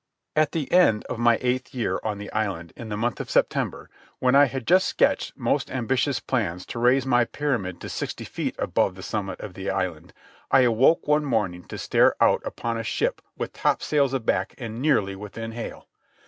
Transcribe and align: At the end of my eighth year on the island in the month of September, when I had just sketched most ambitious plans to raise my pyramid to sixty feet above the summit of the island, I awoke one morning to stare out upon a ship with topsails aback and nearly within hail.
At 0.35 0.51
the 0.53 0.71
end 0.71 1.05
of 1.09 1.19
my 1.19 1.37
eighth 1.41 1.75
year 1.75 1.99
on 2.03 2.17
the 2.17 2.33
island 2.33 2.73
in 2.75 2.89
the 2.89 2.97
month 2.97 3.19
of 3.19 3.29
September, 3.29 3.87
when 4.17 4.33
I 4.33 4.45
had 4.45 4.65
just 4.65 4.87
sketched 4.87 5.33
most 5.37 5.69
ambitious 5.69 6.19
plans 6.19 6.65
to 6.65 6.79
raise 6.79 7.05
my 7.05 7.23
pyramid 7.23 7.79
to 7.81 7.87
sixty 7.87 8.23
feet 8.23 8.55
above 8.57 8.95
the 8.95 9.03
summit 9.03 9.39
of 9.41 9.53
the 9.53 9.69
island, 9.69 10.11
I 10.49 10.61
awoke 10.61 11.07
one 11.07 11.25
morning 11.25 11.65
to 11.65 11.77
stare 11.77 12.15
out 12.19 12.41
upon 12.43 12.79
a 12.79 12.83
ship 12.83 13.21
with 13.37 13.53
topsails 13.53 14.15
aback 14.15 14.55
and 14.57 14.81
nearly 14.81 15.15
within 15.15 15.51
hail. 15.51 15.87